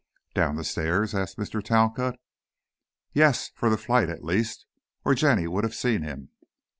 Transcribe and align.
"Down 0.33 0.55
the 0.55 0.63
stairs?" 0.63 1.13
asked 1.13 1.37
Mr. 1.37 1.61
Talcott. 1.63 2.15
"Yes, 3.13 3.51
for 3.53 3.69
the 3.69 3.77
flight, 3.77 4.09
at 4.09 4.23
least, 4.23 4.65
or 5.05 5.13
Jenny 5.13 5.45
would 5.45 5.63
have 5.63 5.75
seen 5.75 6.01
him. 6.01 6.29